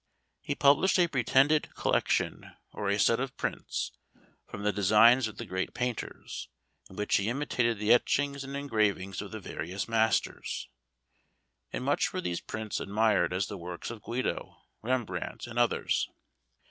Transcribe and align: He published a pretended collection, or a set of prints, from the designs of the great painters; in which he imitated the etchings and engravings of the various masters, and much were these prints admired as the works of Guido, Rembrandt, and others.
He 0.41 0.55
published 0.55 0.97
a 0.97 1.07
pretended 1.07 1.75
collection, 1.75 2.53
or 2.71 2.89
a 2.89 2.97
set 2.97 3.19
of 3.19 3.37
prints, 3.37 3.91
from 4.47 4.63
the 4.63 4.71
designs 4.73 5.27
of 5.27 5.37
the 5.37 5.45
great 5.45 5.75
painters; 5.75 6.49
in 6.89 6.95
which 6.95 7.17
he 7.17 7.29
imitated 7.29 7.77
the 7.77 7.93
etchings 7.93 8.43
and 8.43 8.55
engravings 8.57 9.21
of 9.21 9.29
the 9.29 9.39
various 9.39 9.87
masters, 9.87 10.67
and 11.71 11.83
much 11.85 12.11
were 12.13 12.21
these 12.21 12.41
prints 12.41 12.79
admired 12.79 13.31
as 13.31 13.45
the 13.45 13.59
works 13.59 13.91
of 13.91 14.01
Guido, 14.01 14.63
Rembrandt, 14.81 15.45
and 15.45 15.59
others. 15.59 16.09